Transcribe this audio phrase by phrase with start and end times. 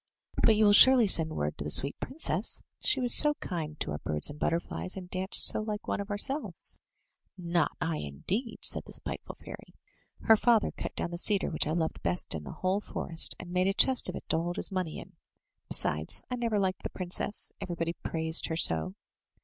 [0.41, 3.91] But you will surely send word to the sweet princess!— she was so kind to
[3.91, 6.79] our birds and butterflies, and danced so like one of ourselves !*'
[7.37, 9.75] "Not I, indeed!'* said the spiteful fairy.
[10.21, 13.51] "Her father cut down the cedar which I loved best in the whole forest, and
[13.51, 15.13] made a chest of it to hold his money in;
[15.67, 18.95] besides, I never liked the princess— everybody praised her so.